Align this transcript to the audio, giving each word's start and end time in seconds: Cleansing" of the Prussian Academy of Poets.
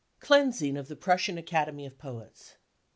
Cleansing" 0.19 0.77
of 0.77 0.87
the 0.87 0.95
Prussian 0.95 1.37
Academy 1.37 1.85
of 1.85 1.99
Poets. 1.99 2.55